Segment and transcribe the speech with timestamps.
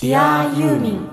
[0.00, 1.06] Dear ユーミン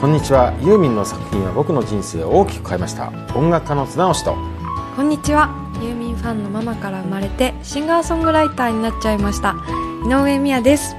[0.00, 0.54] こんにちは。
[0.60, 3.10] ユーミンの作品は僕の人生を大きく変えました。
[3.34, 4.36] 音楽家の綱押と。
[4.94, 5.50] こんにちは。
[5.82, 9.56] ユーミンファンのママから生まれてシンガーソングライターになっちゃいました。
[10.06, 10.94] 井上美也です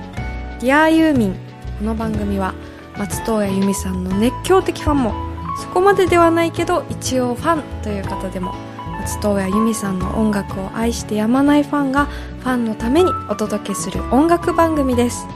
[0.64, 1.34] Dear ユーミン。
[1.77, 2.54] この番組は
[2.97, 5.14] 松任谷由実さんの熱狂的ファンも
[5.61, 8.55] そこまでではないけど一応ファンという方でも
[9.02, 15.28] 松任谷由実さんの音楽を愛してやまないファンがファンのためにお届けする音楽番組です。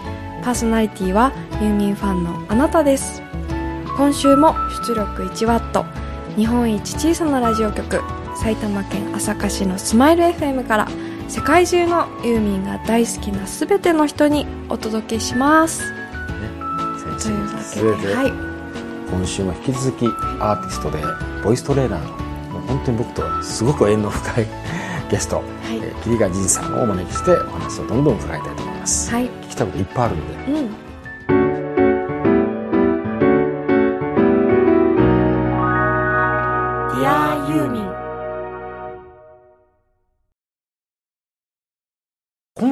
[0.45, 3.21] パーソナリティはユーミンファンのあなたです。
[3.97, 4.55] 今週も
[4.88, 5.85] 出力 1W
[6.38, 7.99] 日本一小さなラジオ局
[8.41, 10.88] 埼玉県朝霞市のスマイル FM から
[11.27, 15.81] 世界中のユーミンが大好きな全ての人にお届けします。
[17.20, 18.31] というわけで、はい、
[19.12, 20.06] 今週も引き続き
[20.39, 21.00] アーティストで
[21.44, 24.47] ボイストレーナーのもう本当に僕とすごく縁の深い
[25.09, 25.75] ゲスト、い。
[25.75, 29.25] えー桐賀仁さんをお招きしてお話をどんどん伺いたいと思います、はい。
[29.25, 30.52] 聞きたいこといっぱいあるので。
[30.52, 30.86] うん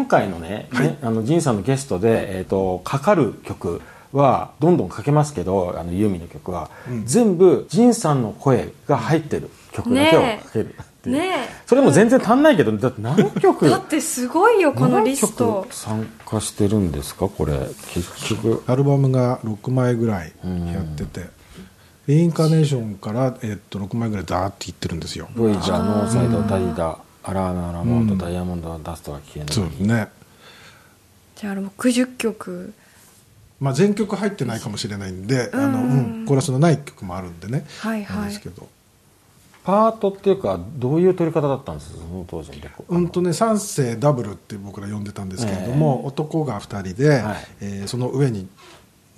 [0.06, 3.82] 今回のね,、ねあの仁さんのゲストで、えー、とかかる曲
[4.14, 6.70] はどんどんかけますけどあのユーミンの曲は、
[7.06, 13.66] 全部仁さんの声が入ってる曲だけをかけるっていう、ねそれも全然足んないけどだって何曲？
[13.66, 15.64] えだってすごいよこのリス何ト。
[15.64, 17.28] 曲参加してるんですか？
[17.28, 17.54] これ
[17.94, 18.64] 結局。
[18.68, 20.34] アルバムが6枚ぐらい
[20.72, 21.26] やってて、
[22.08, 25.84] インカーネーションから、えっと6枚ぐらいダーっていってるんですよ、ボイジャー。
[25.84, 29.54] ノーサイドダイダアラーナラモート、ダイヤモンドはダストが消えない。
[29.54, 30.08] そうですね、
[31.36, 32.74] じゃあ60曲。
[33.60, 35.82] まあ、全曲入ってないかもしれないんで、あのう
[36.22, 38.18] ん、コーラスのない曲もあるんでね、はいはい。
[38.18, 38.68] なんですけど。
[39.64, 41.98] パートっていうかどういう取り方だったんですか？
[41.98, 47.48] その当時のうんとね三世ダブルって僕ら呼んでたんですけれども、男が2人で、はい。
[47.62, 48.48] えーその上に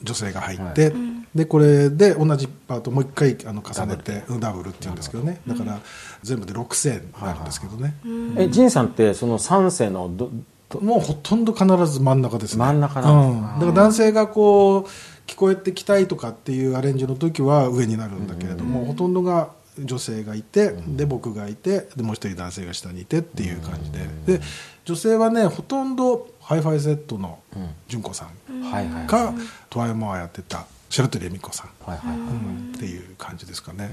[0.03, 0.93] 女性が入って、
[1.37, 5.39] でこれで同じパートもう一回あの重ねてうんダブルっていうんですけどね。
[5.47, 5.79] だから
[6.23, 7.93] 全部で6声になるんですけどね、
[8.37, 10.29] え仁さんってその3声のど
[10.69, 12.59] どもうほとんど必ず真ん中ですね。
[12.59, 13.53] 真ん中なんですか？
[13.53, 24.41] うん、だから男性がこう聞こえてきたいとかっていうアレンジの時は上になるんだけれども、ほとんどが女性がいて、で僕がいてでもう一人男性が下にいてっていう感じで、で
[24.85, 27.39] 女性はねほとんどハイファイセットの
[27.87, 29.33] 純子さんはいはいか、
[29.69, 32.09] トワイモアやってた白鳥恵美子さん、はいはい。
[32.09, 32.73] はいうん。
[32.75, 33.91] っていう感じですかね、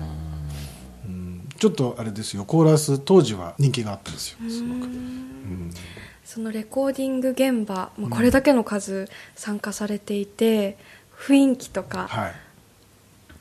[1.06, 1.48] うん。
[1.58, 2.44] ちょっとあれですよ。
[2.44, 4.38] コーラス当時は人気があったんですよ。
[4.48, 4.88] すごく。
[6.24, 10.78] そのレコーディング現場、まあこれだけの数参加されていて
[11.16, 12.34] 雰囲気とかはい。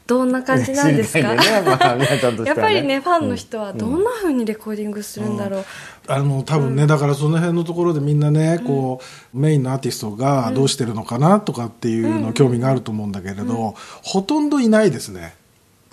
[0.06, 1.38] どんな感じなんですか、ね。
[1.66, 2.06] まあね。
[2.46, 5.66] やっぱりねファンの人はどんな風にレコーディングするんだろう、
[6.08, 9.00] あの多分ね、だからその辺のところでみんなね、こ
[9.34, 15.36] うメインのアーティストがどうしてるのかなとかっていうの興味があると思うんだけれど、ほとんどいないですね。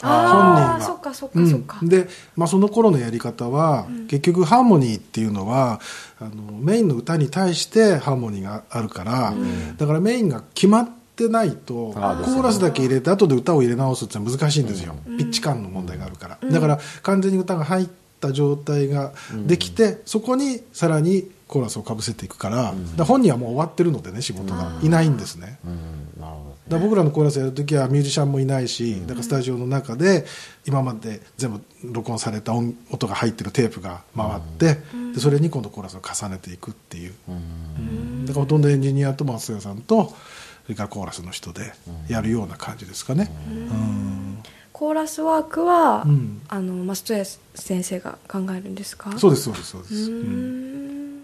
[0.03, 0.81] 本人が。
[0.81, 1.89] そっかそっかそっか、うん。
[1.89, 5.81] で、まあ、その頃のやり方は、結局ハーモニーっていうのは
[6.21, 9.35] あのメインの歌に対してハーモニーがあるから、
[9.77, 17.89] だからメインが決まってないとコあーラスだけ入れて後で歌を入れ直すってのは難しいんですよ、ピッチ感の問題があるから、だから完全に歌が入っ
[18.21, 19.13] た状態が
[19.47, 24.79] できて、そこにさらにコーラスをかぶせていくから,、だから本人はもう終わってるのでね仕事が。
[24.83, 26.21] いないんですね、うん。
[26.21, 30.25] なるほどだ僕らのコーラスやるときはミュージシャンもいないし、だからスタジオの中で
[30.65, 34.79] 今まで全部録音された音音が入ってるテープが回って、
[35.13, 37.15] でそれに今度コーラスを重ねていくっていう、
[38.27, 40.15] だからほとんどエンジニアと松任谷さんと
[40.65, 41.73] それからコーラスの人で
[42.09, 44.39] やるような感じですかね、うん
[44.81, 46.41] コーラスワークは、うん。
[46.49, 49.13] あの松任谷先生が考えるんですか？
[49.19, 51.19] そうですそうですそうです、うん。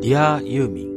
[0.00, 0.90] ん Dear ユーミン。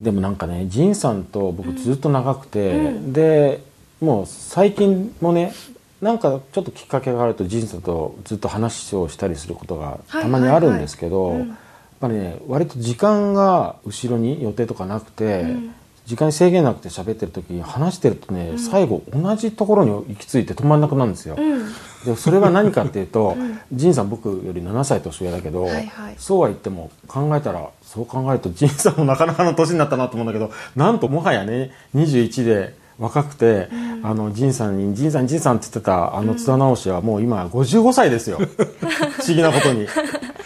[0.00, 3.62] でもなんかね仁さんと僕ずっと長くて、で
[4.00, 5.52] もう最近もね
[6.00, 11.46] なんかちょっときっかけがあると仁さんとずっと話をしたりすることがはいたまにあるんですけど、やっ
[12.00, 15.46] ぱりね割と時間が後ろに予定とかなくて、
[16.04, 21.34] 時間に制限なくて喋ってる時に話してるとね、最後同じところに行き着いて止まんなくなるんですよ。
[21.36, 21.66] うん。
[22.04, 23.36] でそれが何かっていうと、
[23.72, 26.14] 仁さん僕より7歳年上だけど、はいはい。
[26.18, 33.68] そうは言っても考えたらそう考えると仁さんもなかなかの年になったなと思うんだけどなんともはやね21で若くて、
[34.02, 38.38] あの仁さんに「仁さん仁さん」って言ってたあの津田直しはもう今55歳ですよ。
[38.56, 39.86] 不思議なことに。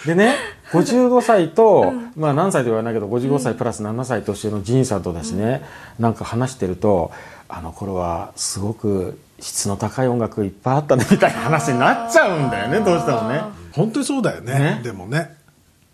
[0.07, 0.35] でね
[0.73, 5.63] 55歳と、まあ何歳と言われないけど55歳プラス7歳年上の仁さんとですね、
[5.99, 7.11] なんか話してると
[7.49, 13.43] あの頃はすごく質の高い音楽いっぱいあったねみたいな話になっちゃうんだよねどうしてもね。
[13.73, 14.55] 本当にそうだよね。
[14.55, 14.81] ね。
[14.83, 15.37] でもね。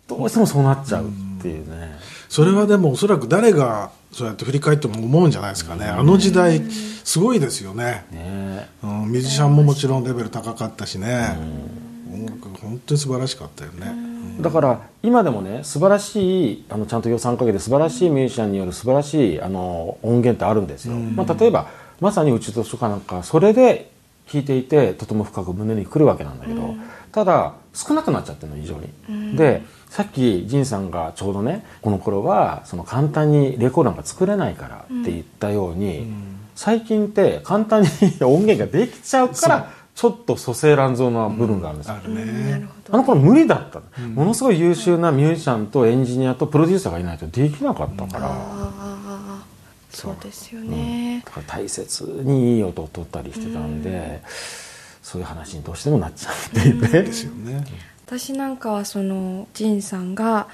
[0.08, 1.08] どうしてもそうなっちゃうっ
[1.42, 1.98] ていうね。
[2.28, 5.86] それはでもおそらく誰がそうやって振り返っても思うんじゃないですかね。
[5.86, 6.62] あの時代
[7.04, 8.06] すごいですよね。
[8.10, 8.68] ね。
[8.82, 11.36] うん、ミュージシャンももちろんレベル高かったしね、
[12.12, 13.94] 音楽本当に素晴らしかったよね、
[14.40, 21.68] だから今でもね素晴らしいあのちゃんと予算かけて素晴らしいミュージシャンによる素晴らしいあの音源ってあるんですよ、まあ、例えば
[22.00, 23.90] まさにうちと書かなんかそれで
[24.32, 26.74] 弾いていてとても深く胸にくるわけなんだけど、
[27.12, 28.76] ただ少なくなっちゃってるの異常
[29.08, 29.62] に、で
[29.96, 36.12] さっき仁さんがちょうどねこの頃はその簡単にレコードなんか作れないからって言ったように、
[36.54, 37.88] 最近って簡単に
[38.20, 43.80] 音源ができちゃうからちょっと蘇生乱造な部分があるんですよ、あるね、あの頃無理だった。
[44.02, 48.36] の、ものすごい優秀なミュージシャンとエンジニアとプロデューサーがいないとできなかったから、
[49.88, 54.20] そうですよね、だから大切にいい音を取ったりしてたんで、
[55.02, 57.64] そういう話にどうしてもなっちゃうっていうね、ですよね
[58.06, 60.46] 私なんかはそのジンさんが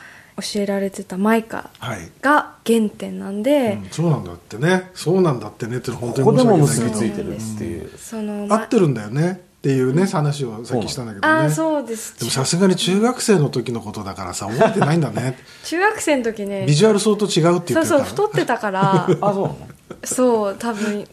[0.54, 4.90] 教えられてたマイカはい、が原点なんで、うんそうなんだってね。
[4.94, 6.98] そうなんだってねって本当に申し訳ない結びけど。
[6.98, 7.98] ついてるっていう。
[7.98, 11.32] その合ってるんだよねっていうね話をさっきしたんだけどね。
[11.34, 12.18] ああそうです。
[12.18, 15.36] でもさすがに中学生の時のことだからさ覚えてないんだね。
[15.64, 16.64] 中学生の時ね。
[16.66, 17.86] ビジュアル相当違うって言そうってるから。
[17.86, 19.06] そう太ってたから。
[19.20, 19.56] あそ
[20.02, 21.04] うそう多分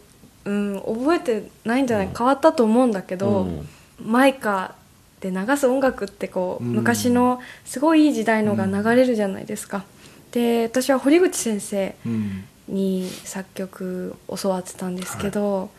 [0.45, 2.09] うん覚えてないんじゃない？
[2.17, 3.67] 変わったと思うんだけど、うん。
[4.01, 4.73] マイカ
[5.21, 6.73] で流す音楽ってこう、うん。
[6.73, 9.83] 昔のすごいいい時代のが流れるじゃないですか、
[10.31, 12.43] で私は堀口先生うん。
[12.67, 15.71] に作曲教わってたんですけど、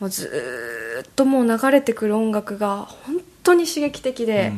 [0.00, 4.52] もうずーっともう流れてくる音楽が本当に刺激的で、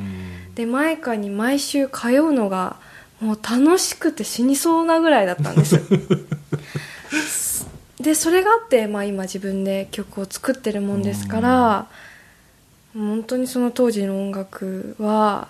[0.54, 2.76] でマイカに毎週通うのが
[3.20, 5.80] もう楽しくて死にそうなぐらいだったんです。
[8.00, 11.86] でそれがあって、まあ、今自分で曲を作ってるもんですから
[12.94, 15.48] 本当にその当時の音楽は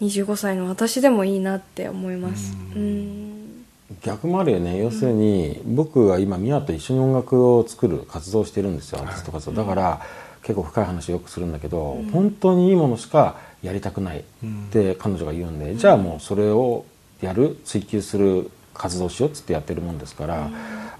[0.00, 2.54] 25歳の私でもいいなって思います。
[2.74, 3.64] うん。
[4.02, 4.78] 逆もあるよね。
[4.78, 8.98] 要するに僕は今ミヤと一緒に音楽を作る活動をしてるんですよ。
[9.00, 9.52] アーティスト活動。
[9.52, 10.00] だから
[10.42, 14.22] 結構深い話をよくするんだけど、本当にいいものしかやりたくないっ
[14.70, 16.84] て彼女が言うんで、じゃあもうそれを
[17.20, 20.50] やる追求する活動しようっつってやってるもんですから、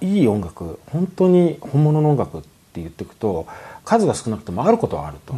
[0.00, 3.46] いい音楽本当に本物の音楽って言っていくと
[3.86, 5.34] 数が少なくてもあることはあると。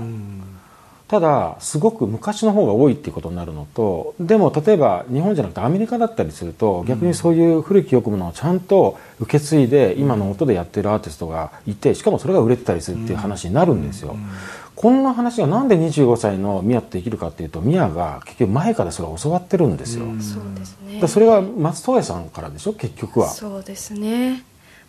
[1.07, 14.17] ただすごく昔の方が多いっていうことになるのとでも例えば日本じゃなくてアメリカだったりすると逆にそういう古き良きものをちゃんと受け継いで今の音でやってるアーティストがいてしかもそれが売れてたりするっていう話になるんですよ。
[14.77, 20.05] こんな話がなんで25歳のミヤとできるかっていうとミヤが結局前からそれを教わってるんですよ。
[20.15, 20.97] だそうですね。
[20.97, 22.75] からそれが松任谷さんからでしょ？
[22.75, 23.29] 結局は。
[23.29, 24.45] そうですね。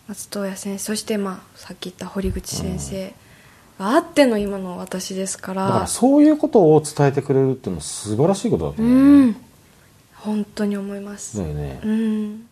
[0.06, 3.14] 松任谷先生そして、まあ、さっき言った堀口先生
[3.80, 9.22] があっての今の私ですからだからそういうことを伝えてくれるっていうのは素晴らしいことだとう思う。
[9.28, 9.36] ん
[10.16, 11.80] 本当に思います、だよね。
[11.82, 12.46] うん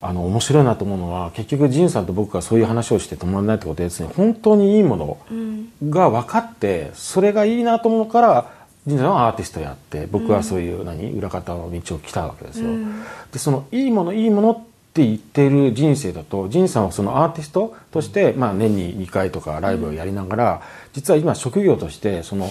[0.00, 8.50] あの面白いなと思うのは結局仁さんと僕がそういう話をして止まらないってことはですね本当にいいものうんが分かってそれがいいなと思うから
[8.86, 12.68] 仁さんはアーティストやって僕はそういう何裏方の道を来たわけですよ。
[12.70, 22.50] うんでそのいいものいいものって言っている人生だと仁さんはそのアーティストとして、まあ、年に2回とかライブをやりながら、実は今職業としてその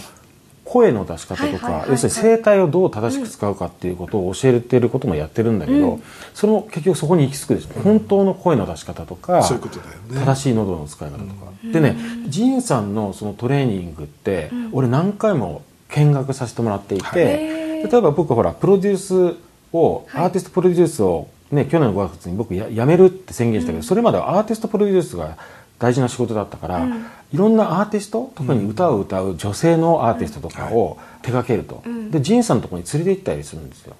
[0.63, 5.99] 声の出し方とか要するに声帯をどう正しく使うかっていうことを教えていることもやってるんだけど、
[6.33, 7.81] その結局そこに行き着くでしょ。
[7.81, 19.37] 本当の声の出し方とか正しい喉の使い方とか、でね仁さんのそのトレーニングって、俺何回も見学させてもらっていて、例えば僕ほらプロデュース
[19.73, 20.25] を、はい。
[20.25, 25.37] アーティストプロデュースを、ね、去年の5月に僕や辞めるって宣言したけど、それまではアーティストプロデュースが
[25.79, 26.87] 大事な仕事だったから、
[27.31, 33.95] いろんなアーティスト特に歌を歌う女性のアーティストとかを手掛けると、で仁さんのところに連れて行ったりするんですよ。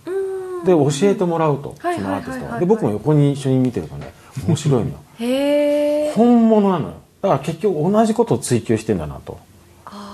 [0.66, 4.12] で教えてもらうと、はいそのアーティストで僕も横に一緒に見てるとね
[4.48, 4.92] 面白いの
[6.16, 6.94] 本物なのよ。
[7.22, 9.38] だから結局同じことを追求してんだなと。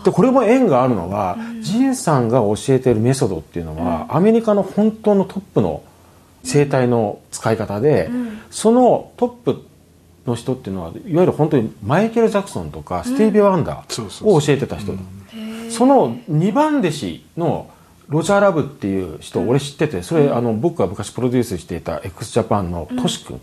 [0.04, 5.82] でこれも縁があるのが、仁さんが教えているメソッドっていうのは、アメリカの本当のトップの
[6.44, 8.10] 声帯の使い方で、
[8.52, 9.66] そのトップ
[10.26, 15.00] の人っていうのはいわゆる本当にマイケル・ジャクソンとかスティービー・ワンダーを教えてた人だ、
[15.70, 17.70] その2番弟子の
[18.10, 23.40] ロジャー・ラブっていう人、俺知っててそれ、あの僕が昔プロデュースしていた x ジャパンのトシ君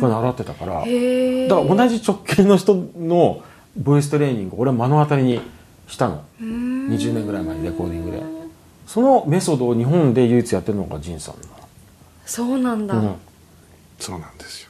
[0.00, 3.42] が習ってたから、だから同じ直系の人の
[3.76, 5.40] ボイストレーニングを俺は目の当たりに
[5.86, 6.24] したの。
[6.40, 8.22] 20年ぐらい前にレコーディングで。
[8.86, 11.34] そのメソッドを日本で唯一やってるのが仁さん
[12.26, 13.14] そうなんだ、うん。
[13.98, 14.68] そうなんですよ。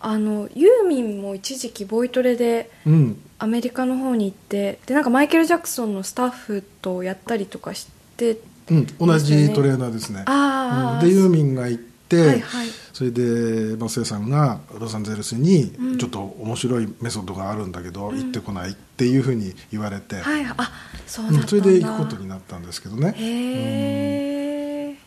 [0.00, 3.20] あのユーミンも一時期ボイトレでうん。
[3.38, 8.38] アメリカの方に行ってでなんかマイケル・ジャクソンのスタッフとやったりとかして
[8.70, 10.22] うん、同じトレーナーですね。
[10.24, 11.10] あーうん。
[11.10, 12.68] でユーミンが行って、はいはい。
[12.94, 20.46] それで松江さんがロサンゼルスにちょっと面白いメソッドがあるんだけど、行ってこないっていうふうに言われて、はい。
[20.56, 20.72] あ
[21.06, 21.48] そうだうんったんだ。
[21.48, 24.33] それで行くことになったんですけどね、へえ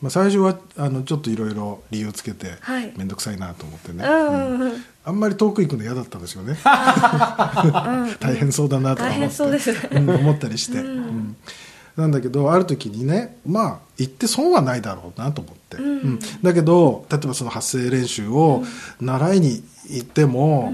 [0.01, 2.93] まあ、最初はあのちょっといろいろ理由つけてはい。
[2.95, 6.57] 面倒くさいなと思ってね、うんうんあんまり遠く行くの嫌だったんですよね。
[8.19, 9.43] 大変そうだなとか思って。
[9.91, 11.37] うん思ったりして、うん。
[11.95, 18.63] なんだけどある時にねまあ行って損はないだろうなと思って、うんだけど例えばその発声練習を
[18.99, 20.73] 習いに行っても、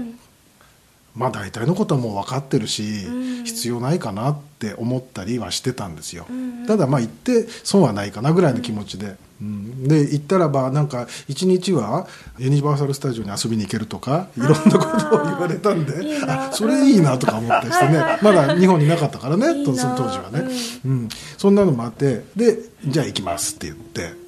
[1.14, 3.06] まあ大体のことはもう分かってるし、
[3.44, 6.26] 必要ないかなって思ったりはしてたんですよ、
[6.66, 9.88] ただまあ行って損はないかなぐらいの気持ちで、うん。
[9.88, 12.06] で行ったらばなんか一日は
[12.38, 15.92] ユニバーサル・スタジオに遊びに行けるとかいろんなことを言われたんで
[16.26, 20.48] あそれいいなとか思ったりしてね まだ日本になかったからねその当時はね、
[20.84, 21.08] うん。
[21.36, 24.24] そんなのもあってでじゃあ行きますって言って。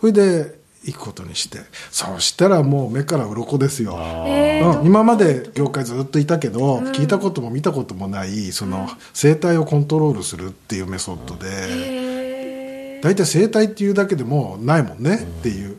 [0.00, 1.60] それで行くことにして。
[1.90, 3.96] そしたらもう目から鱗ですよ。
[3.96, 15.76] うん、今まで業界ずっといたけど、聞いたことも見たこともないその声帯をコントロールするっていうメソッドで、大体声帯っていうだけでもうないもんねっていう。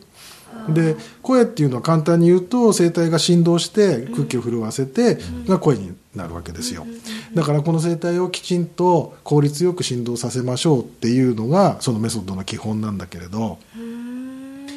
[0.68, 6.86] で声っていうのは簡単に言うと声帯が振動して空気を震わせてが声になるわけですよ。
[7.34, 13.58] だからこの声帯をきちんと効率よく振動させましょうっていうのがそのメソッドの基本なんだけれど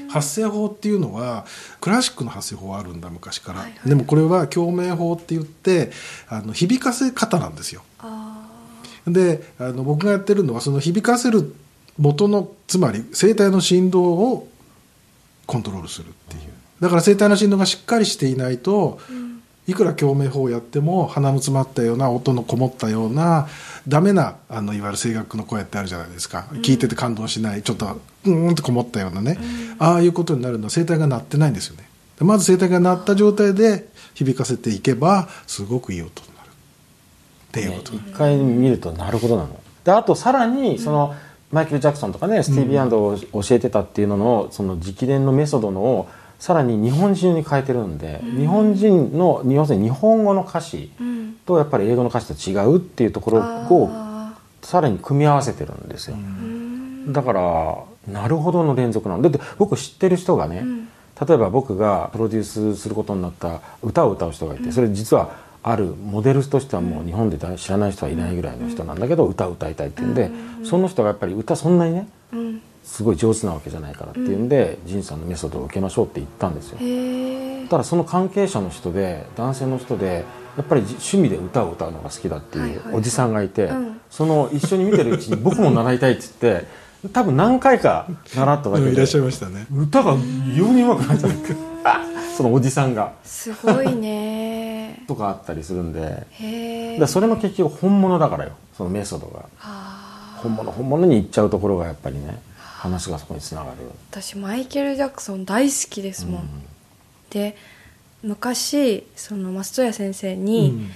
[0.10, 1.46] 発声法っていうのは
[1.80, 5.92] クラシックの発声法はあるんだ昔から、でもこれは共鳴法って言って
[6.28, 7.84] あの響かせ方なんですよ。
[8.00, 8.48] あ
[9.08, 11.56] であの僕がやってるのはその響かせる
[11.98, 14.48] 元のつまり声帯の振動を
[15.46, 16.42] コントロールするっていう。
[16.80, 19.00] だから声帯の振動がしっかりしていないと、
[19.68, 23.48] いくら共鳴法をやっても鼻の詰まったような音のこもったような
[23.88, 27.86] ダメなあのいわゆる声楽の声ってあるじゃないですか、聞いてて感動しないちょっと
[28.26, 29.38] うーんとこもったようなね、
[29.78, 31.88] ああいうことになるのは声帯が鳴ってないんですよね。
[32.18, 36.48] でまず声帯が鳴った状態で響かせていけばすごくいい音になる。
[36.48, 39.60] っていうねこと、一回見るとなるほどなの。
[39.84, 41.16] であとさらにその、
[41.52, 51.20] マイケル・ジャクソンとかねスティービー・アンドを教えてたっていうののその直伝のメソッドのをさらに日本人に変えてるんで、日本人の要するに日本語の歌詞うん。
[51.46, 56.16] とやっぱり英語の歌詞と違うっていうところをあさらに組み合わせてるんですよ、
[57.08, 57.78] だから
[58.08, 60.64] なるほどの連続なのだって僕知ってる人がね、
[61.28, 65.32] 例えば僕がプロデュースすることになった歌を歌う人がいて、それ実は
[65.64, 70.30] あるモデルとしてはもう日本で知らない人はいないぐらいの人なんだけど、歌を歌いたいっていうんで、
[70.64, 72.08] その人がやっぱり歌そんなにね
[72.90, 76.80] すごい上手なわけじゃないからっていうんで、仁さんのメソッドを受けましょうって言ったんですよ。
[77.70, 80.26] ただその関係者の人で男性の人で
[80.58, 82.96] やっぱり趣味で歌を歌うのが好きだってはいいうはい。
[82.96, 84.02] おじさんがいて、うん。
[84.10, 86.68] その一緒に見てるうちに僕も習いたいって言って
[87.14, 89.68] 多分何回か習っただけでうんいらっしゃいましたね。
[89.72, 90.16] 歌が
[90.52, 91.56] 異様に上手くなっちゃって
[92.36, 93.14] そのおじさんが。
[93.24, 95.04] すごいね。
[95.08, 96.26] とかあったりするんで。
[96.32, 99.46] へそれも結局本物だからよそのメソッドが。
[99.62, 102.42] あ本物本物に行っちゃうところがやっぱりね
[102.80, 103.78] 話がそこにつながる。
[104.10, 106.50] 私マイケル・ジャクソン大好きですもん、
[107.30, 107.56] で
[108.24, 110.92] 昔その松任谷先生に、うん。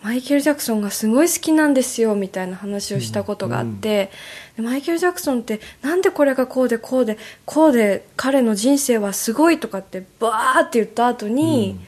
[0.00, 4.12] マイケル・ジャクソンがすごい好きなんですよみたいな話をしたことがあって、
[4.56, 11.80] でマイケル・ジャクソンってなんでこれがこうでこうでこうで彼の人生はすごいとかってバーって言った後に、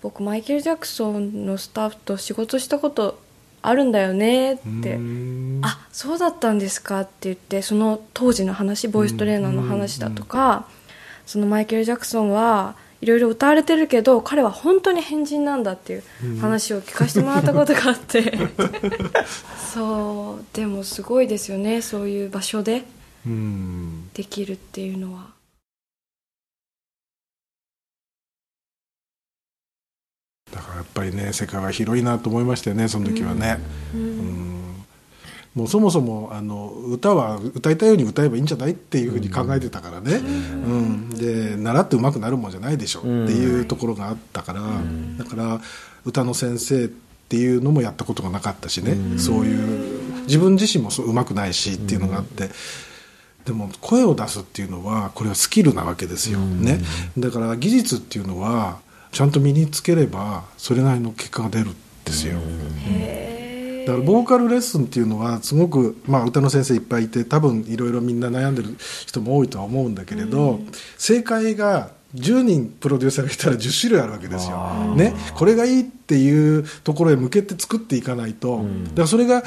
[0.00, 3.20] 僕マイケル・ジャクソンのスタッフと仕事したこと
[3.62, 5.60] あるんだよねって、うん。
[5.62, 10.66] あそうだったんですかって言ってその当時の話ボイストレーナーの話だとか、
[11.24, 18.38] そのマイケル・ジャクソンはいろいろ歌われてるけど彼は本当に変人なんだっていう話を聞かせてもらったことがあって。
[19.74, 22.84] そうでもすごいですよねそういう場所で
[23.26, 24.10] うん。
[24.14, 25.31] できるっていうのは
[30.52, 33.58] だからやっぱりね世界は広いなと思いましたよねその時はね、
[33.94, 34.62] うん。
[35.54, 41.10] もうそもそもあの歌は歌いたいように歌えばいいんじゃないっていうふうに考えてたからね、うん。
[41.10, 44.62] で習って上手くなるもんじゃないでしょっていうところがあったから、
[45.18, 45.60] だから
[46.04, 52.50] 歌の先生っていうのもやったことがなかったしね、そういう自分自身もそう上手くないしっていうのがあって、
[53.44, 56.80] でも声を出すっていうのはこれはスキルなわけですよ、ね。
[57.18, 58.80] だから技術っていうのは
[59.12, 62.40] ちゃんと身につければそれなりの結果が出るんですよ、
[63.86, 68.76] だからボーカルレッスンっていうのはすごく、まあ、歌の先生いっぱいいて多分いろいろみんな悩んでる
[69.06, 70.60] 人も多いとは思うんだけれど、
[70.96, 79.42] 正解が10人プロデューサーがいたら10種類あるわけですよ、ね、これがいいっていうところへ向けて作っていかないと、だからそれが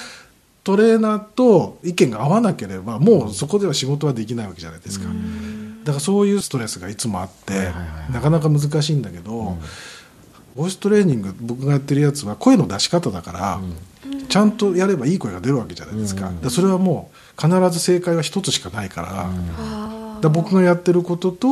[0.63, 5.07] トレーナーと意見が合わなければもうそこでは仕事はできないわけじゃないですか、
[5.85, 7.71] だからそういうストレスがいつもあって、
[8.11, 9.57] なかなか難しいんだけど、
[10.55, 13.59] ボイストレーニング僕がやってるやつは声の出し方だから、
[14.27, 19.29] ちゃんとやればいい声が出るわけじゃないですか,、だからそれはもう必ず正解は一つしかないから,、だか
[20.23, 21.47] ら僕がやってることと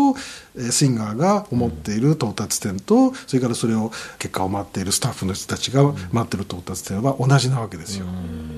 [0.56, 8.06] えーシンガーが思っている到達点と、それからそれを結果を待っているスタッフの人たちが待ってる到達点は同じなわけですよ、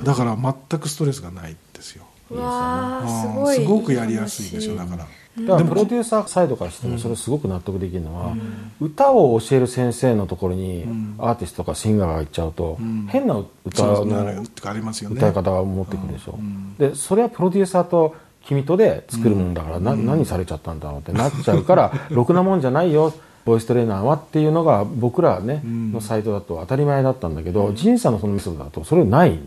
[0.04, 3.36] だから全くストレスがないんですよすうん。
[3.36, 3.56] ごい。
[3.56, 5.06] すごくやりやすいんですよだから。
[5.38, 8.34] だからプロデューサーサイドからしてもそれすごく納得できるのは、
[8.80, 10.86] 歌を教える先生のところに
[11.18, 12.78] アーティストとかシンガーが行っちゃうと、
[13.10, 15.18] 変な歌のとかありますよね。
[15.18, 16.40] 歌い方が持ってくるでしょ、
[16.80, 18.16] でそれはプロデューサーと
[18.46, 23.12] 君とで作るもんだから、な何されちゃったんだろうってなっちゃうから ろくなもんじゃないよ
[23.44, 29.40] ボイストレーナーはっていうのが僕らね、のサイトだと当たり前だったんだけど、ジンさんのそのメソッドだとそれないん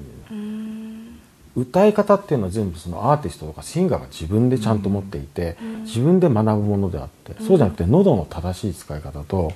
[1.59, 9.53] 歌い方っていうのは全部そのアーティストとかシンガーが自分でちゃんと持っていて、自分で学ぶものであって、そうじゃなくて喉の正しい使い方と、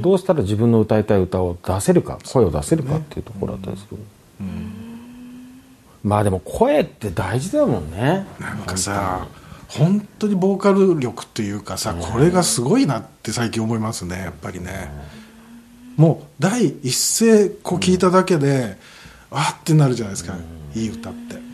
[0.00, 3.98] どうしたら自分の歌いたい歌を出せるか声を出せるかっていうところだったりする、
[6.04, 8.26] まあでも声って大事だもんね。
[8.38, 9.26] なんかさ
[9.68, 14.90] 本当にボーカル力っていうかさこれがすごいなって最近思いますねやっぱりね。
[15.96, 18.76] もう第一声こう聞いただけで
[19.30, 20.36] あってなるじゃないですか。
[20.74, 21.45] いい歌って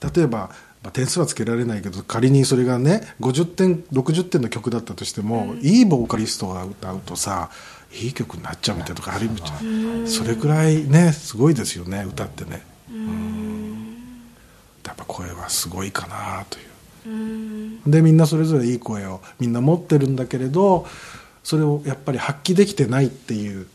[0.00, 0.50] 例えば、
[0.82, 7.50] まあ点数はつけられないけど仮にそれがね50点60点の曲だったとしても、いいボーカリストが歌うとさ
[7.92, 10.06] いい曲になっちゃうみたいなとかあるじゃん。
[10.06, 12.62] それくらいねすごいですよね歌ってね。
[14.86, 16.70] やっぱ声はすごいかなという。
[17.86, 20.86] でみんなそれぞれいい声をみんな持ってるんだけれど
[21.42, 23.66] それをやっぱり発揮できてないっていう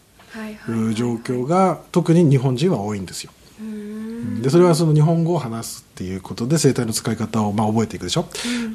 [0.94, 3.32] 状況が特に日本人は多いんですよ
[4.42, 8.28] でそれはその日本語を話すっていうことで声帯の使い方をまあ覚えていくでしょ、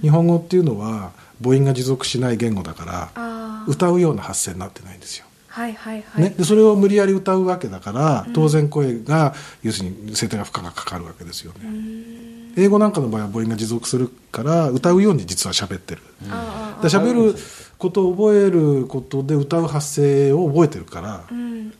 [0.03, 5.27] 日本語っていうのは母音が持続しない言語だから歌うような発声になってないんですよ。
[5.49, 12.51] はいはいはい、ね、でそれを無理やり歌うわけだから当然声が、要するに声帯が負荷がかかるわけですよね。
[12.57, 16.03] 英語なんかの場合は母音が持続するから歌うように実は喋ってる。
[16.31, 17.35] あで喋る
[17.79, 21.73] ことを覚えることで歌う発声を覚えてるからあうん。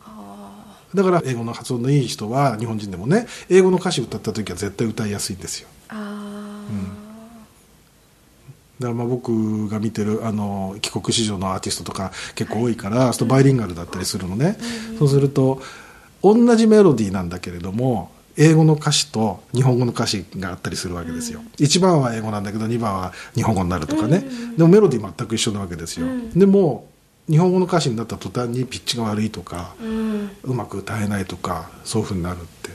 [0.93, 5.69] だから英語の発音のいい人は日本人でもね英語の歌詞歌った時は絶対歌いやすいんですよ。
[5.89, 5.95] ー。
[5.95, 6.31] あ
[8.81, 14.57] だからまあ僕が見てるあの帰国子女のアーティストとか結構多いから、そうするとバイリンガルだったりするのね、
[14.97, 15.61] そうすると
[16.23, 24.25] 同じメロディーなんだけれども英語の歌詞と日本語の歌詞があったりするわけですよ、1番は英語なんだけど2番は日本語になるとかね、
[24.57, 26.87] でもメロディー全く一緒なわけですよ、でも
[27.31, 29.89] 日本語の歌詞になった途端にピッチが悪いとか、ーう
[30.23, 30.29] ん。
[30.43, 32.69] うまく歌えないとかそういうふうになるって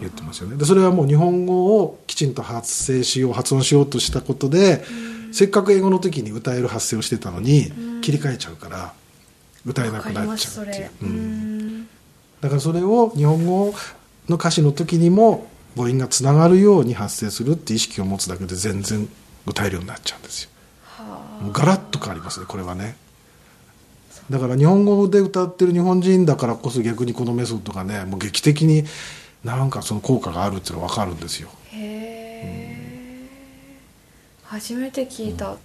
[0.00, 0.56] 言ってますよね。
[0.56, 4.82] でそれはもう日本語をきちんと発声しよう発音しようとしたことで、
[5.32, 7.70] せっかく英語の時に歌える発声をしてたのに、
[8.00, 8.94] 切り替えちゃうから
[9.66, 11.80] 歌えなくなっちすそうっていう、ううん。
[11.82, 11.88] ん。
[12.40, 13.74] だからそれを日本語
[14.28, 19.08] の歌詞の時にも母音がつながるように発声するって意識を持つだけで全然
[19.46, 20.50] 歌えるようになっちゃうんですよ。
[21.52, 22.96] ガラッと変わりますねこれはね
[24.30, 28.84] だから日本語で歌ってる日本人だからこそ逆にこのメソッドがねもう劇的に
[29.44, 31.50] なんかその効果があるっていうのは分かるんですよ。
[31.72, 32.74] へえ
[34.44, 35.56] 初めて聞いた、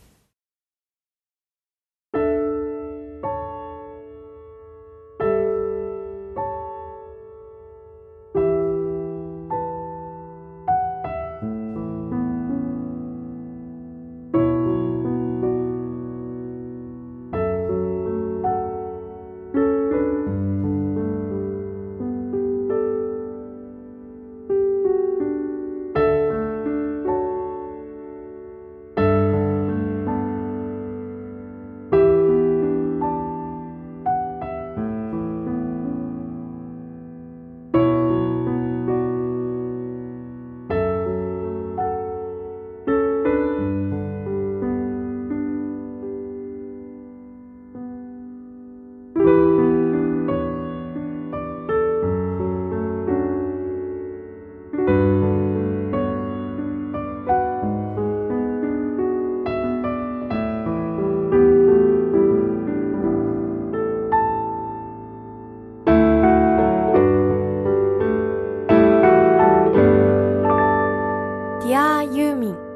[71.76, 72.70] アーユーミン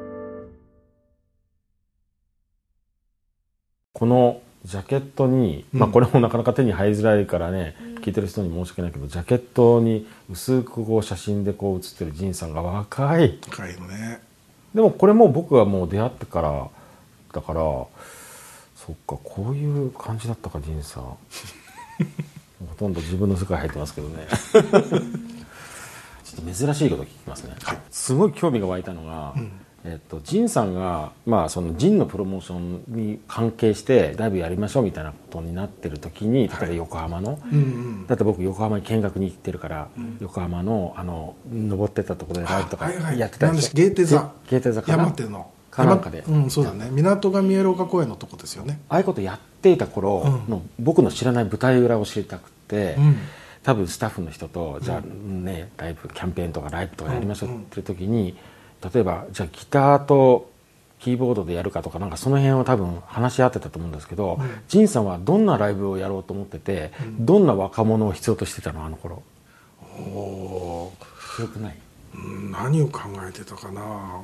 [3.92, 13.38] このジャケットに、まあこれもなかなか手に入りづらいからね、うん、聞いてる人に申し訳ないけどジャケットに薄くこう写真でこう写ってる仁さんが若い。
[13.48, 14.20] 若いのね。
[14.74, 16.68] でもこれも僕がもう出会ってから
[17.32, 21.02] だからそっかこういう感じだったか仁さん。
[22.66, 24.26] ほとんど自分の世界入ってますけどね。
[26.34, 27.54] ちょっと珍しいこと聞きますね、
[27.90, 29.34] すごい興味が湧いたのが、
[29.84, 38.06] えっと、ジンさんが、まあ、そのジンのプロモーションに関係してライブやりましょうみたいなことになってる時に例えば横浜の、うんうん。
[38.06, 39.88] だって僕横浜に見学に行ってるから、
[40.20, 44.32] 横浜のあの登ってたところでライブとかはいはいやってたなんですゲーテ座。
[44.48, 45.04] ゲーテ座かな？
[45.04, 45.50] 山手の。
[45.70, 46.24] かなんかで。
[46.26, 46.88] 山うんそうだね。
[46.90, 48.80] 港が見える丘公園のとこですよね。
[48.88, 53.16] ああいうことやっていた頃の、僕の知らない舞台裏を知りたくて、うん
[53.64, 58.36] 多分スタッフの人とじゃあねライブキャンペーンとかライブとかやりましょうっていう時に、
[58.94, 60.52] 例えばじゃあギターと
[61.00, 69.22] キーボードでやるかとかなんかその辺を多分話し合ってたと思うんですけど、仁さんはどんなライブをやろうと思ってて、どんな若者を必要としてたのあの頃？
[69.98, 71.36] おー。
[71.36, 71.76] 記憶ない。
[72.14, 72.52] うん。
[72.52, 74.22] 何を考えてたかな。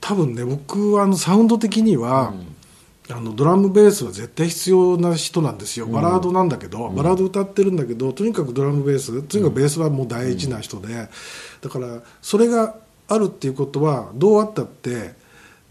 [0.00, 2.32] 多分ね僕はあのサウンド的には、
[3.12, 11.08] あのドラムベースは絶対必要な人なんですよ、バラードなんだけど、バラード歌ってるんだけどとにかくドラムベースとにかくベースはもう大事な人で、
[11.60, 12.76] だからそれが
[13.08, 15.14] あるっていうことはどうあったって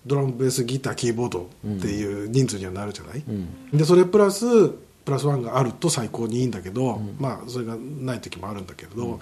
[0.06, 3.24] ドラムベースギターキーボードっていう人数にはなるじゃない、
[3.74, 4.70] でそれプラス
[5.06, 9.20] プラスワンがあると最高にいいんだけど、まあそれがない時もあるんだけど、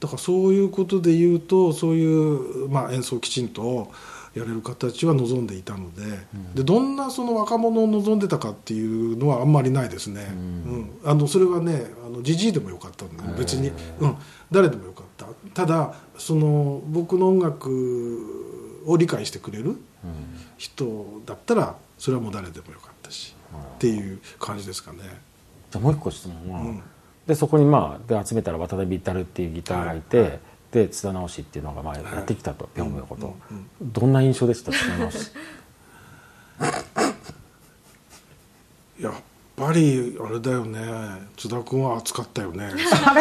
[0.00, 3.90] だからそういうことで言うとそういう、まあ、演奏をきちんと
[4.34, 6.02] やれる形は望んでいたので,、
[6.54, 10.90] でどんなその若者を望んでたかっていうのはあんまりないですね、うん。
[11.04, 13.70] あのそれはねあのジジイでもよかったんで別に、
[14.00, 14.16] うん、
[14.50, 15.26] 誰でもよかった。
[15.54, 19.76] ただその僕の音楽を理解してくれる
[20.58, 23.36] 人だったらそれはもう誰でもよかったし、
[23.76, 24.98] っていう感じですかね。
[25.70, 26.82] じゃあもう一個質問は、うん。
[27.26, 30.40] でそこにまあで集めたら渡辺ビタルっていうギターがいて、
[30.74, 33.36] で津田直しっていうのがまあやってきたと、ピョンのこと、
[33.80, 35.30] どんな印象でした津田直し？
[39.00, 39.12] やっ
[39.56, 40.80] ぱりあれだよね。
[41.36, 42.72] 津田君は熱かったよね。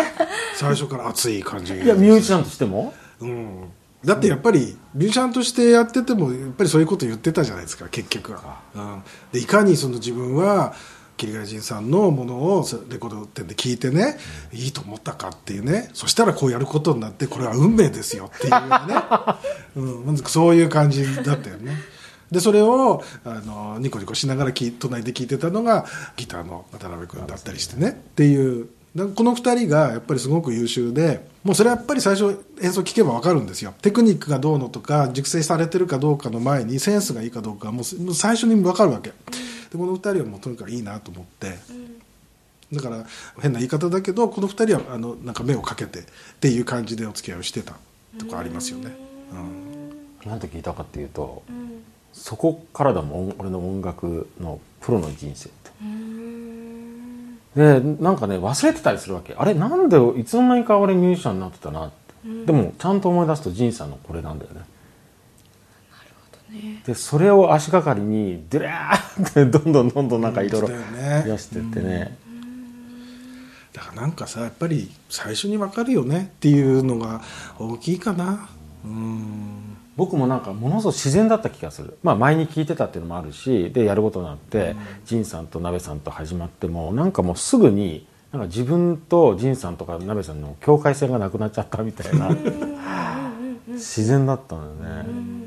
[0.57, 2.91] 最初から熱い感じいやミュージシャンとしても？
[3.21, 3.69] うん、
[4.03, 10.73] だってやっぱりミュージシャンとしてやっててもやっぱりそういうこと言ってたじゃないですか結局は、うん、でいかにその自分は
[11.23, 14.17] 桐ヶ谷仁さんのものをレコード店で聞いてね、
[14.51, 18.59] いいと思ったかっていうねそしたらこうやることになってこれは運命ですよっていうね、
[19.77, 21.77] うん、まずそういう感じだったよね。
[22.31, 25.85] でそれをあのニコニコしながらき隣で聴いてたのが
[26.17, 27.89] ギターの渡辺君だったりしてね。
[27.89, 33.73] っていうだこの2人がやっぱりすごく優秀でもうそれはやっぱり最初演奏聴けば分かるんですよ。
[33.81, 39.13] テクニックがどうのとか熟成されてるかどうかの前にセンスがいいかどうかもう最初に分かるわけ
[39.73, 41.57] でこの2人はもうとにかくいいなと思って。
[42.71, 43.05] だから
[43.39, 46.03] 変な言い方だけどこの2人はあのなんか目をかけてっ
[46.39, 47.75] ていう感じでお付き合いをしてた
[48.17, 48.95] とかありますよね、
[50.23, 51.43] うん、なんて聞いたかっていうと、
[52.13, 55.71] そこからだもん俺の音楽のプロの人生って。
[57.55, 59.35] でなんかね忘れてたりするわけ。
[59.37, 64.61] あれなんでいつの間にか俺ミュージシャンになってたなって、でもちゃんと思い出すと仁さんのこれなんだよね
[66.85, 71.23] でそれを足がかりにドラーって どんどんどんどんなんかいろいろうんそうだよね。
[71.25, 72.17] 増やしてってね、
[73.73, 77.21] だからなんかさやっぱり最初に分かるよねっていうのが
[77.57, 78.49] 大きいかな。
[78.85, 79.77] うん。
[79.95, 92.35] 僕もなんかものすごく自然だった気がする、まあ、前に聞いてたっていうのもあるしでやることになって仁、さんと鍋さんと始まってもなんかもうすぐになんか自分と仁さんとか鍋さんの境界線がなくなっちゃったみたいな。
[93.73, 95.42] 自然だったのよね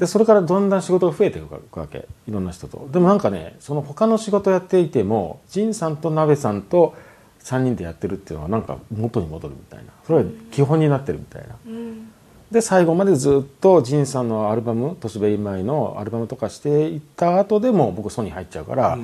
[0.00, 2.08] でそれからどんどん仕事が増えていくわけ。
[2.26, 2.88] いろんな人と。
[2.90, 6.94] でもなんかねその他の仕事やっていても仁さんと鍋さんと
[7.40, 9.92] 3人でやってるっていうのはなんか元に戻るみたいな。
[10.06, 11.54] それが基本になってるみたいな、
[12.50, 18.98] で最後までずっと仁さんのアルバム「都市ベイ前」のアルバムとかしていった後でも僕ソニー入っちゃうから、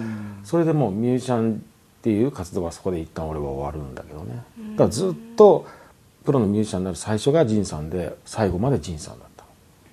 [0.44, 1.58] それでもうミュージシャンっ
[2.00, 4.42] ていう活動はそこで一旦俺は終わるんだけどね。
[4.72, 5.66] だからずっと
[6.24, 9.25] プロのミュージシャンになる最初が仁さんで最後まで仁さんだ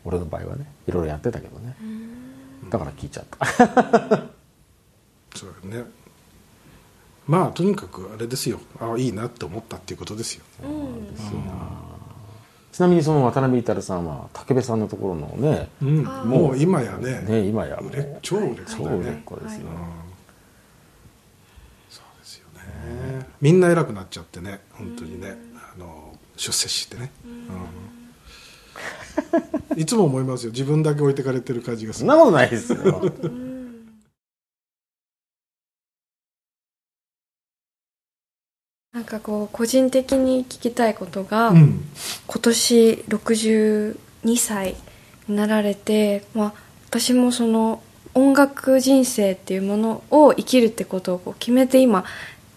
[0.06, 1.76] 俺の場合はねいろいろやってたけどね。
[2.70, 3.46] だから聞いちゃった。
[5.36, 5.92] そうだよね。
[7.28, 8.60] まあとにかくあれですよ。
[8.80, 10.44] あいいなって思ったっていうことですよ。
[12.72, 16.04] ちなみにその渡辺至さんは武部さんのところのねうん。
[16.04, 17.80] もう今やねね今や。
[18.22, 19.68] 超売れっ子超売れっだよね子ですよ、
[21.89, 23.28] そうですよね。
[23.42, 25.38] みんな偉くなっちゃってね本当にね
[25.76, 27.12] あの出世してね。
[27.26, 27.48] うん
[29.76, 30.52] いつも思いますよ。
[30.52, 33.12] 自分だけ置いてかれてる感じがすそんなことないですよ。
[38.93, 41.84] なんかこう個人的に聞きたいことが、うん。
[42.28, 43.95] 今年62
[44.38, 44.76] 歳
[45.28, 46.54] になられて、まあ、
[46.89, 47.82] 私もその
[48.13, 52.06] 音楽人生っていうものを生きるってことをこう決めて今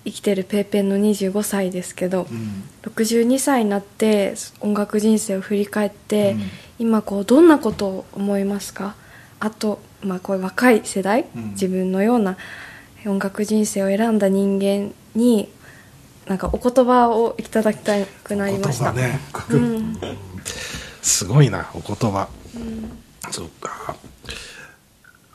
[0.07, 2.63] 生きてるペーペンの25歳ですけど、うん。
[2.83, 6.43] 62歳になって音楽人生を振り返って、うん。
[6.79, 8.95] 今こうどんなことを思いますか？
[9.41, 11.51] あと、まあ、こういう若い世代、うん。
[11.51, 12.39] 自分のような
[13.05, 15.49] 音楽人生を選んだ人間に
[16.27, 18.93] なんかお言葉をいただきたくなりました。
[18.93, 19.19] ね、
[19.51, 19.99] うん。
[21.03, 22.29] すごいなお言葉、
[23.31, 23.97] そうか。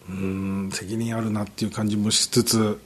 [0.10, 2.79] うん責任あるなっていう感じもしつつ、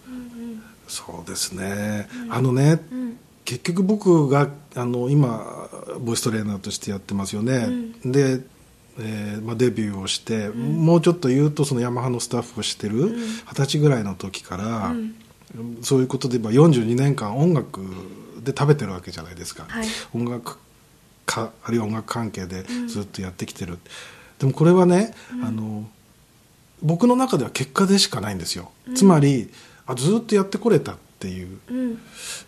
[0.87, 3.17] そうですね、あのね、うん。
[3.43, 5.69] 結局僕があの今
[5.99, 7.67] ボイストレーナーとしてやってますよね、
[8.03, 8.41] で、
[8.97, 13.15] えーまあ、デビューをして、もうちょっと言うとそのヤマハのスタッフをしてる
[13.47, 14.95] 二十歳ぐらいの時から、
[15.81, 17.81] そういうことで言えば42年間音楽
[18.43, 19.87] で食べてるわけじゃないですか、はい。
[20.13, 20.57] 音楽
[21.25, 23.77] 家あるいは音楽関係でずっとやってきてる、
[24.39, 25.87] でもこれはね、あの
[26.81, 29.49] 僕の中では結果でしかないんですよ、つまり
[29.87, 31.99] あずっとやってこれたっていううん。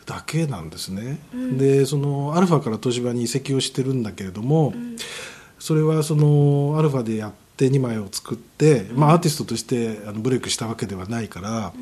[0.05, 1.19] だけなんですね、
[1.57, 4.73] でそのアルファから東芝に移籍をしてるんだけれども、
[5.59, 11.73] それはそのアルファでやって2枚を作って、まあ、アーティストとしてあのブレイクしたわけではないから、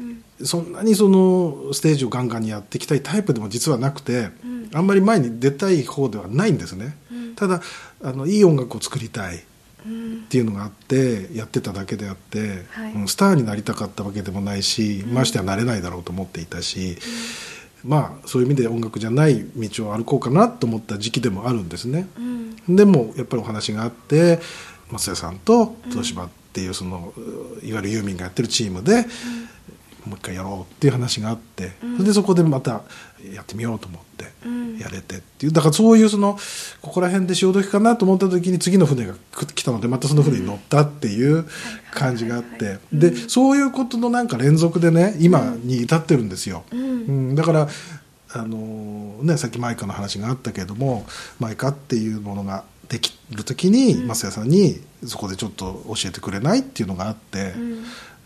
[0.43, 4.29] そんなにそのステージをガンガンにやっていきたいタイプでも実はなくて、
[4.73, 6.97] あんまり前に出たい方ではないんですね、
[7.35, 7.61] ただ
[8.01, 9.43] あのいい音楽を作りたい
[9.85, 12.93] っていうのがあってやってただけであって、はい。
[12.93, 16.97] うんスターになりたかったわけでもないし、ましてはなれないだろうと思っていたし、
[17.83, 22.07] まあそういう意味で音楽じゃない道を歩こうかなと思った時期でもあるんですね、
[22.67, 24.39] でもやっぱりお話があって
[24.91, 27.13] 松也さんと東芝っていうその
[27.63, 29.05] いわゆるユーミンがやってるチームで、
[30.05, 32.83] もう一回やろうっていう話があって、それでそこでまた
[33.33, 34.25] やってみようと思って
[34.81, 36.37] やれてっていうだからそういうその
[36.81, 39.15] ここら辺で潮時かなと思った時に次の船が
[39.55, 41.45] 来たのでまたその船に乗ったっていう
[41.93, 47.35] 感じがあってでそういうことのなんか連続でね今に至ってるんですよ、うん。
[47.35, 47.67] だから
[48.33, 51.05] あのね、さっきマイカの話があったけれども
[51.39, 57.53] マイカっていうものができる時に増谷さんにそこでちょっと教えてくれないっていうのがあって、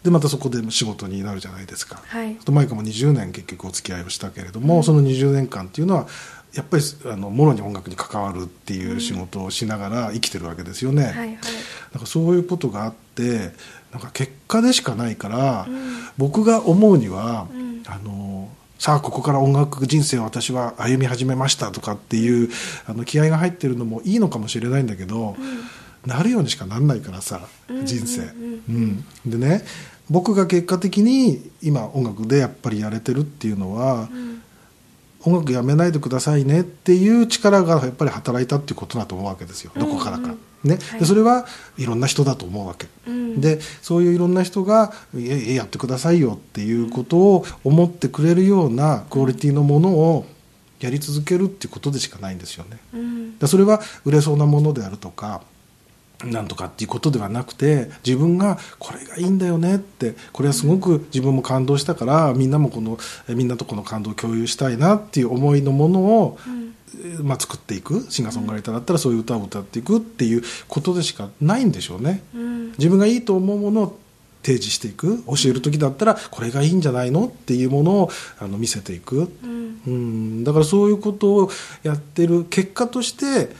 [0.04, 2.36] でまたそこで仕事になるじゃないですか、はい。
[2.36, 6.08] とマイカも20年結局お付き合いをしたけれども、その20年間っていうのは
[6.54, 11.28] やっぱりあのもろに音楽に関わるっていう仕事をしながら生きてるわけですよね、はいはい。
[11.28, 11.36] なん
[12.00, 13.52] かそういうことがあって
[13.92, 15.68] なんか結果でしかないから、
[16.18, 17.48] 僕が思うには、
[17.88, 22.50] あのさあここから音楽人生を私は歩み始めましたとかっていう
[22.88, 25.36] あの気合が入ってるのもいいのかもしれないんだけど、
[26.06, 27.48] なるようにしかなんないからさ
[27.84, 29.64] 人生、うんでね
[30.10, 34.10] 僕が結果的に今音楽でやっぱりやれてるっていうのは、
[35.24, 39.72] 音楽やめないでくださいねっていう力がやっぱり働いたっていうことだと思うわけですよ。
[39.76, 40.36] どこからか。
[40.64, 41.00] ねはい。
[41.00, 41.46] でそれは
[41.78, 43.42] いろんな人だと思うわけ、ん。
[43.42, 50.26] でそういういろんな人が「いえやってくださいよ」っていうことを思ってくれるようなクオリティのものを
[50.80, 52.80] やり続けるっていうことでしかないんですよね。
[52.94, 53.38] うん。
[53.38, 55.42] でそれは売れそうなものであるとか
[56.26, 62.98] なんとかっていうことではなくて自分がこれがいいんだよねってこれはすごく自分も感動したからみんなもこの
[63.30, 72.22] えみんなとこの感動を共有したいなっていう思いのものを、えーまあ、作っていくシンガーソングライターだったらそういう歌を歌っていくっていうことでしかないんでしょうね。
[72.36, 72.72] うん。
[72.72, 74.00] 自分がいいと思うものを
[74.42, 79.82] 提示していく教える時だったらこれがいいんじゃないのっていうものをあの見せていく、うん。
[79.88, 81.52] うん、だからそういうことを
[81.84, 83.56] やってる結果として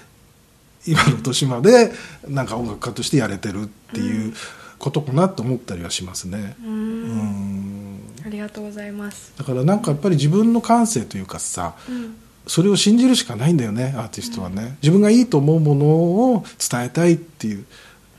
[0.90, 1.92] 今の年まで
[2.28, 4.34] なんか音楽家としてやれてるっていう
[4.80, 6.56] ことかなと思ったりはしますね。
[6.64, 6.72] うん。
[6.72, 8.00] うん。
[8.26, 9.34] ありがとうございます。
[9.38, 12.16] だからなんかやっぱり自分の感性というかさ、うん。
[12.48, 17.66] それを信じるしかないんだよねアーティストはね、自分がいいと思うものを伝えたいっていう、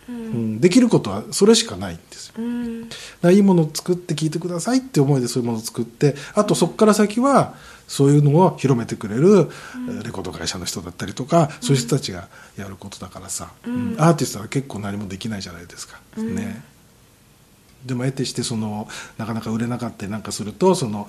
[0.08, 0.60] うん。
[0.60, 2.34] できることはそれしかないんですよ。
[2.38, 2.88] うん。
[3.32, 7.54] いいものを作って聴いてくださいって思いでそういうものを作ってあとそこから先は
[7.90, 9.50] そういうのを広めてくれる
[10.04, 13.96] レコード会社の人だったりとか、そういう人たちがやることだからさ、うん。
[13.98, 16.62] アーティストは結構何もできないじゃないですか、ね。
[17.84, 18.86] でも得てしてその
[19.18, 21.08] なかなか売れなかったりなんかするとその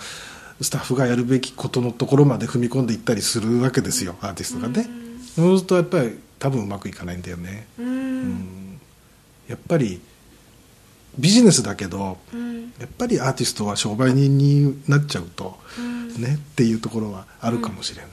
[0.60, 4.88] スタッフがやるべきことのところまで踏み込んでいったりするわけですよアーティストがね、
[5.36, 8.80] そうするとやっぱり多分うまくいかないんだよね、うん。
[9.48, 10.02] やっぱり
[11.20, 12.74] ビジネスだけど、うん。
[12.80, 15.60] やっぱりアーティストは商売人になっちゃうと、
[16.18, 18.10] ねっていうところはあるかもしれない、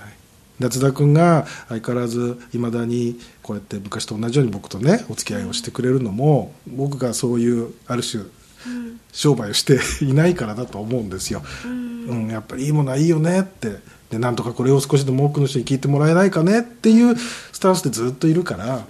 [0.59, 8.25] 夏田君が相変わらずいまだにこうやって昔と同じように僕とねお付き合いをしてくれるのも僕がそういうある種
[9.13, 12.29] 商売をしていないからだと思うんですよ、うん。
[12.29, 13.77] やっぱりいいものはいいよねって。
[14.11, 18.87] でなんとかこれを少しでも多くの人に聞いてもらえないかねっていうスタンスでずっといるから、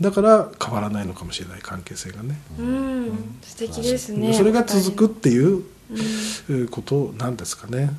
[0.00, 3.38] だから変わらないのかもしれない関係性がね、うん。
[3.42, 4.32] 素敵ですね。
[4.32, 7.90] それが続くっていう、えーことなんですかね、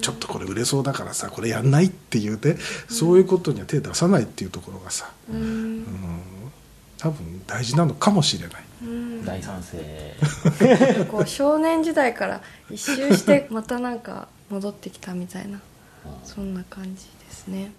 [0.00, 2.56] ちょっとこれ売れそうだからさこれやんないっていうね、
[2.88, 5.84] そういうことには手出さないっていうところがさ、うん。
[6.98, 8.64] 多分大事なのかもしれない。
[9.26, 10.16] 大賛成。
[11.10, 15.60] こう少年時代から一周してまたなんか戻ってきたみたいな
[16.24, 17.72] そんな感じですね。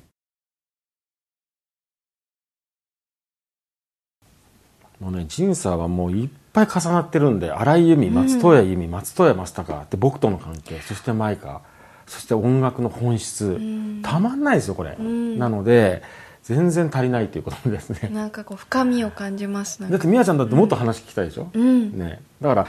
[4.99, 11.61] もうね仁さんはもういっぱい重なってるんで荒井由実松任谷由実松任谷正隆で僕との関係そして舞香
[12.07, 13.59] そして音楽の本質。
[14.03, 14.95] たまんないですよこれ。
[14.95, 16.03] なので
[16.43, 18.09] 全然足りないということですね。
[18.13, 21.97] なんかこう深みを感じますだって美和ちゃんだってもっと話聞きたいでしょ、うん。
[21.97, 22.67] ね、だから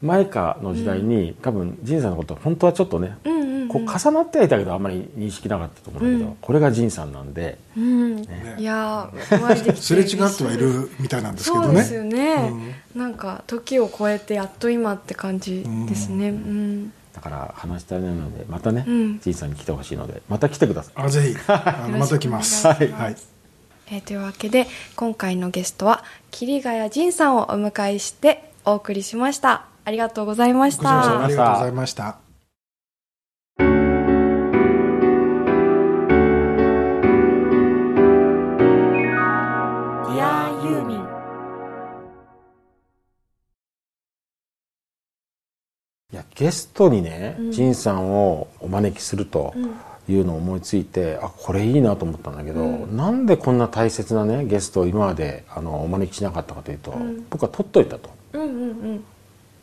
[0.00, 7.58] 舞香の時代に、多分仁さんのこと本当はちょっとね、うんうんこう重なってはいたけどあんまり認識なかったと思うんだけど、これが仁さんなんで。
[7.76, 8.18] うん。
[8.58, 11.66] いやーお会いできてすれ違ってはいるみたいなんですけどね。
[11.66, 16.30] そうですよね、なんか時を超えてやっと今って感じですね。
[16.30, 19.20] うん、だから話したいのでまたねうん。
[19.20, 20.94] 仁、さんに来てほしいのでまた来てください。
[20.96, 22.66] あぜひ あのまた来ます。
[22.66, 23.28] よろしくお願いします。
[23.28, 23.38] はい。
[23.90, 30.52] えーというわけで今回のゲストは桐ヶ谷仁さんをお迎えしてお送りしましたありがとうござい。
[30.52, 32.27] ましたありがとうございました。
[46.38, 49.52] ゲストにね仁、さんをお招きすると
[50.08, 56.94] いうのを思いついて、あこれいいなと思ったんだけど、なんでこんな大切なねゲストを今まであのお招きしなかったかというと、
[57.30, 58.10] 僕は取っといたと。
[58.34, 58.82] うんうんうん。
[58.82, 59.00] 言っ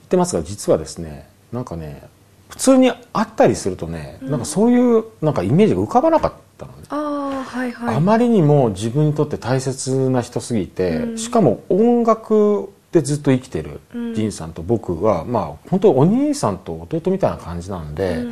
[0.10, 2.08] てますが実はですねなんかね
[2.50, 6.80] 普通に会ったりするとね、なんかそういうなんかイメージが浮かばなかったのね。
[6.90, 7.96] ああはいはい。
[7.96, 13.82] あまりにも自分にとって大切な人すぎて、しかも音楽でずっと生きてる
[14.16, 18.24] 仁さんと僕は、まあ本当お兄さんと弟みたいな感じなんで、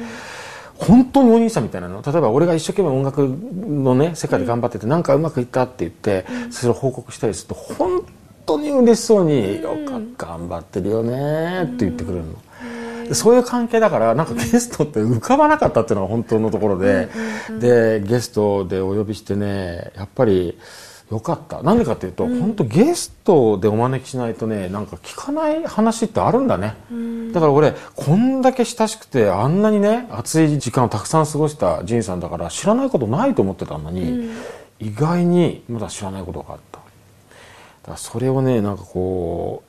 [0.77, 2.01] 本当にお兄さんみたいなの。
[2.01, 8.03] 例えば俺が一生懸命音楽のね世界で頑張ってて、なんかうまくいったって言って、それを報告したりすると本
[8.45, 12.33] 当に嬉しそうに「よかった頑張ってるよね」って言ってくれるの。
[13.09, 17.09] でそういう関係だからなんかゲストって浮かばなかったっていうのが本当のところで、
[17.59, 20.57] でゲストでお呼びしてねやっぱり
[21.13, 21.61] よかった。
[21.61, 26.75] なんでかっていうと、本当ゲストでお招きしないとねなんか聞かない話ってあるんだね、
[27.31, 34.31] だから俺こんだけ親しくてあんなにね熱い時間をたくさん過ごした仁さんだから知らないことないと思ってたのに、
[34.79, 36.79] 意外にまだ知らないことがあった。
[36.79, 36.83] だ
[37.85, 39.61] からそれをねなんかこ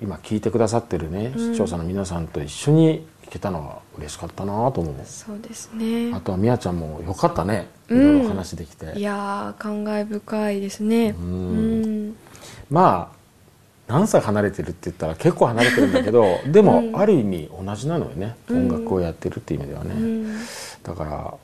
[0.00, 6.12] う今聞いてくださってるね視聴者の皆さんと一緒に聞けたのが嬉しかったなと思う、そうですね。
[6.14, 7.66] あとはみやちゃんもよかったね。
[7.88, 11.14] いろいろ話できて、いやー感慨深いですね。
[11.18, 12.14] うん。
[12.68, 13.16] まあ
[13.90, 19.94] 何歳離れてるって言ったら結構離れてるんだけど でもある意味同じなのよね、音楽をやってるっていう意味ではね、
[20.82, 21.34] だから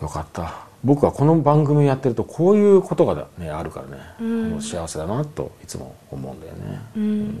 [0.00, 0.54] よかった。
[0.82, 3.82] 僕はこの番組やってるとこういうことがねあるか
[4.18, 7.34] らね、もう幸せだなといつも思うんだよね、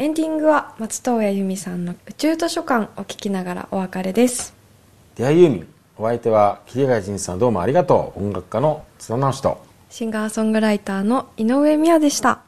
[0.00, 4.54] エンディングは松任谷由実さんの宇宙図書館を聞きながらお別れです。
[5.16, 8.22] 出会いユーミンお相手は桐ヶ谷仁さんどうもありがとう。
[8.22, 12.42] 音楽家の津田直人シンガーソングライターの井上美也でした